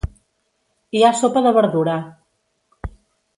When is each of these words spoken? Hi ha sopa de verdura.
Hi 0.99 1.03
ha 1.03 1.11
sopa 1.19 1.43
de 1.49 1.51
verdura. 1.59 1.99